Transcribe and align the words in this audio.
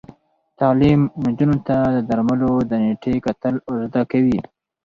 تعلیم 0.59 1.01
نجونو 1.23 1.57
ته 1.67 1.75
د 1.95 1.97
درملو 2.09 2.51
د 2.69 2.71
نیټې 2.83 3.13
کتل 3.25 3.53
ور 3.67 3.77
زده 3.89 4.01
کوي. 4.11 4.39